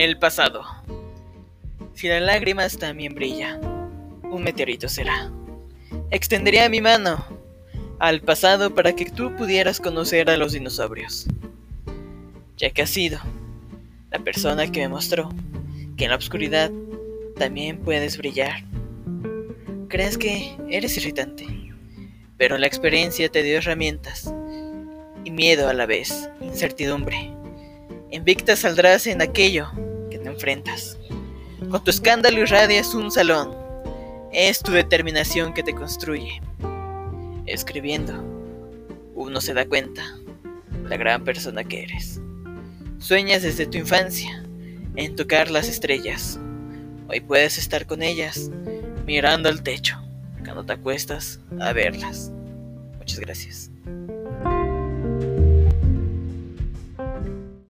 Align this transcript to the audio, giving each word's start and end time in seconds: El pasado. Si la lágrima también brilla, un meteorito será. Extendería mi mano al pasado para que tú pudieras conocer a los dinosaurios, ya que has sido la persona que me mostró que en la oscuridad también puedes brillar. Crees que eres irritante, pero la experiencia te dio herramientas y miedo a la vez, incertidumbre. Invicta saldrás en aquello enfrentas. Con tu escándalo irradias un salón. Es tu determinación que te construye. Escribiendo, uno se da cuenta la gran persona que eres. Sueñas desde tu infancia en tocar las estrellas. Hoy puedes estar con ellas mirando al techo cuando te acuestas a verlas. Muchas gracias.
El 0.00 0.16
pasado. 0.16 0.64
Si 1.92 2.08
la 2.08 2.20
lágrima 2.20 2.66
también 2.70 3.14
brilla, 3.14 3.60
un 4.22 4.42
meteorito 4.42 4.88
será. 4.88 5.30
Extendería 6.10 6.70
mi 6.70 6.80
mano 6.80 7.22
al 7.98 8.22
pasado 8.22 8.74
para 8.74 8.94
que 8.96 9.04
tú 9.04 9.36
pudieras 9.36 9.78
conocer 9.78 10.30
a 10.30 10.38
los 10.38 10.52
dinosaurios, 10.52 11.26
ya 12.56 12.70
que 12.70 12.80
has 12.80 12.88
sido 12.88 13.20
la 14.10 14.20
persona 14.20 14.72
que 14.72 14.80
me 14.80 14.88
mostró 14.88 15.28
que 15.98 16.04
en 16.04 16.12
la 16.12 16.16
oscuridad 16.16 16.70
también 17.36 17.76
puedes 17.76 18.16
brillar. 18.16 18.64
Crees 19.88 20.16
que 20.16 20.56
eres 20.70 20.96
irritante, 20.96 21.46
pero 22.38 22.56
la 22.56 22.66
experiencia 22.66 23.28
te 23.28 23.42
dio 23.42 23.58
herramientas 23.58 24.32
y 25.26 25.30
miedo 25.30 25.68
a 25.68 25.74
la 25.74 25.84
vez, 25.84 26.30
incertidumbre. 26.40 27.34
Invicta 28.10 28.56
saldrás 28.56 29.06
en 29.06 29.20
aquello 29.20 29.70
enfrentas. 30.40 30.98
Con 31.70 31.84
tu 31.84 31.90
escándalo 31.90 32.40
irradias 32.40 32.94
un 32.94 33.10
salón. 33.10 33.54
Es 34.32 34.60
tu 34.60 34.72
determinación 34.72 35.52
que 35.52 35.62
te 35.62 35.74
construye. 35.74 36.40
Escribiendo, 37.44 38.14
uno 39.14 39.40
se 39.42 39.52
da 39.52 39.66
cuenta 39.66 40.02
la 40.88 40.96
gran 40.96 41.24
persona 41.24 41.62
que 41.64 41.82
eres. 41.82 42.20
Sueñas 42.98 43.42
desde 43.42 43.66
tu 43.66 43.76
infancia 43.76 44.42
en 44.96 45.14
tocar 45.14 45.50
las 45.50 45.68
estrellas. 45.68 46.40
Hoy 47.08 47.20
puedes 47.20 47.58
estar 47.58 47.86
con 47.86 48.02
ellas 48.02 48.50
mirando 49.06 49.50
al 49.50 49.62
techo 49.62 50.00
cuando 50.42 50.64
te 50.64 50.72
acuestas 50.72 51.40
a 51.60 51.74
verlas. 51.74 52.32
Muchas 52.98 53.20
gracias. 53.20 53.70